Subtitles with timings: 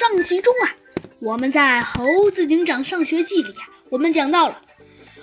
[0.00, 0.74] 上集中啊，
[1.18, 4.58] 我们在《猴子警长上学记》里啊，我们讲到了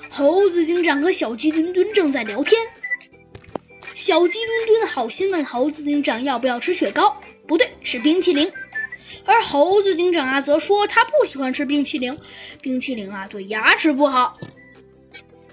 [0.08, 2.62] 猴子警长和小鸡墩墩正在聊天。
[3.96, 8.52] 小鸡墩墩好心问猴子警长要不要吃雪糕，不对，是冰淇淋。
[9.26, 12.16] 而猴子警长啊，则说他不喜欢吃冰淇淋，
[12.62, 14.38] 冰淇淋啊对牙齿不好。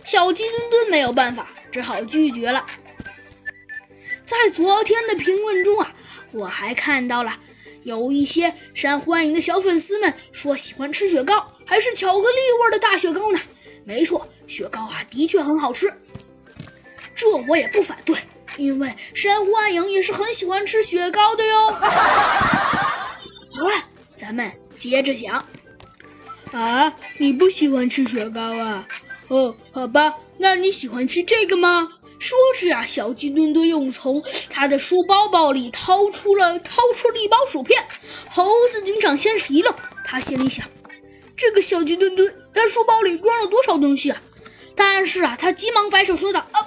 [0.02, 2.62] 小鸡墩墩没有办法，只好拒绝了。
[4.26, 5.94] 在昨天的评论中啊，
[6.30, 7.38] 我还看到了。
[7.84, 13.38] 有一些山欢迎的小粉丝们说喜欢吃雪糕，还是巧克力味的大雪糕呢？
[13.84, 15.92] 没错，雪糕啊的确很好吃，
[17.14, 18.16] 这我也不反对，
[18.56, 21.70] 因为山欢迎也是很喜欢吃雪糕的哟。
[21.70, 21.80] 好
[23.68, 23.84] 了，
[24.16, 25.46] 咱们接着讲。
[26.52, 28.86] 啊，你不喜欢吃雪糕啊？
[29.28, 31.88] 哦，好吧，那你喜欢吃这个吗？
[32.18, 37.84] 说着啊，小鸡墩墩又从他的书包包里掏出了掏出了一包薯片。
[38.30, 40.66] 猴子警长先是一愣，他心里想：
[41.36, 44.22] 这个小鸡墩墩他书包里装了多少东西啊？
[44.74, 46.62] 但是啊，他急忙摆手说道：“啊，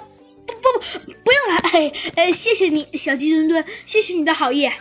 [0.46, 4.70] 不不不，不用了，哎哎，谢谢你，小鸡墩墩，谢谢你的好意。”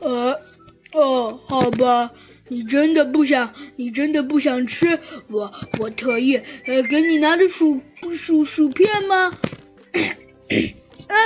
[0.00, 0.40] 呃，
[0.92, 2.10] 哦，好吧。
[2.50, 3.54] 你真的不想？
[3.76, 4.98] 你真的不想吃
[5.28, 7.80] 我我特意呃给你拿的薯
[8.12, 9.32] 薯薯片吗？
[11.06, 11.16] 呃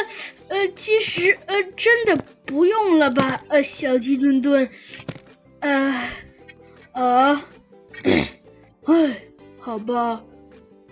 [0.49, 2.15] 呃，其实呃真的
[2.45, 3.43] 不用了吧？
[3.49, 4.69] 呃，小鸡墩墩，
[5.61, 6.11] 呃
[6.93, 7.49] 啊，
[8.85, 9.23] 哎，
[9.59, 10.23] 好吧，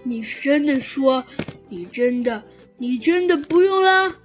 [0.03, 1.25] 你真的说
[1.69, 2.43] 你真的
[2.79, 4.17] 你真的不用了？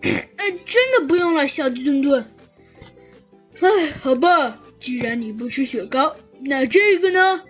[0.02, 2.24] 呃，真的不用了，小鸡墩墩。
[3.60, 4.62] 哎，好吧。
[4.86, 7.42] 既然你不吃雪糕，那这个呢？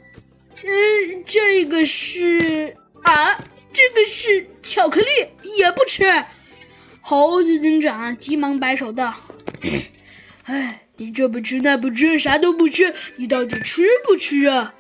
[0.65, 3.39] 嗯，这个是啊，
[3.75, 5.07] 这个是巧克力，
[5.59, 6.25] 也不吃。
[7.03, 9.15] 猴子警长急忙摆手道
[10.45, 14.75] ：“哎，你这不吃那不吃，啥都不吃，你到底吃不吃啊？”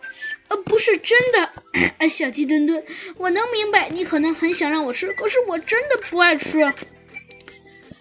[0.49, 2.83] 呃，不是真的，小鸡墩墩，
[3.19, 6.63] 我能明白你可能很想让我吃，可是我真的不爱吃。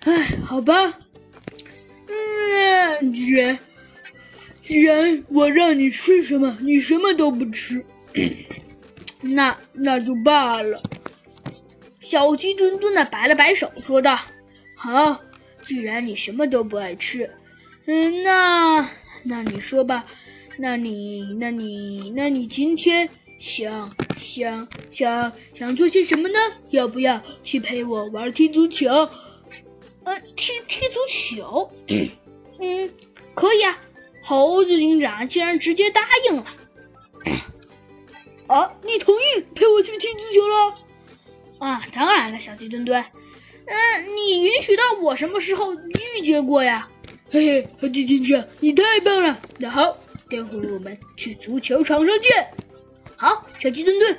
[0.06, 0.98] 哎，好吧，
[2.08, 3.60] 嗯，既然。
[4.66, 7.86] 既然我让你吃什么，你什么都不吃，
[9.22, 10.82] 那那就罢了。
[12.00, 14.20] 小鸡墩墩的摆了摆手，说道
[14.76, 15.22] ：“好，
[15.64, 17.30] 既然你什么都不爱吃，
[17.86, 18.90] 嗯，那
[19.24, 20.06] 那你说吧，
[20.58, 26.40] 那你那你那你今天想想想想做些什么呢？
[26.72, 28.90] 要不要去陪我玩踢足球？
[30.04, 31.72] 呃，踢踢足球？
[32.60, 32.90] 嗯，
[33.36, 33.80] 可以啊。”
[34.28, 36.46] 猴子警长竟然直接答应了！
[38.48, 40.76] 啊，你同意陪我去踢足球了？
[41.60, 43.06] 啊，当然了，小鸡墩墩。
[43.68, 46.90] 嗯，你允许到我什么时候拒绝过呀？
[47.30, 49.40] 嘿嘿，猴子警长，你太棒了！
[49.60, 49.96] 那好，
[50.28, 52.50] 待会儿我们去足球场上见。
[53.16, 54.18] 好，小鸡墩墩。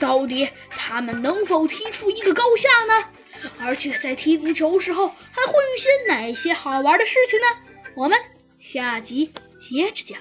[0.00, 3.08] 到底他们能否踢出一个高下呢？
[3.60, 7.46] 而且在踢足球时候还会遇些哪些好玩的事情呢？
[7.94, 8.18] 我们
[8.58, 10.18] 下集接着讲。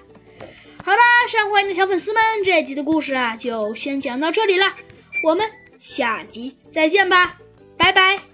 [0.84, 4.74] 好啦，上回的小粉丝们，这集的故事啊，就先讲到这里了。
[5.24, 7.40] 我们下集再见吧，
[7.78, 8.33] 拜拜。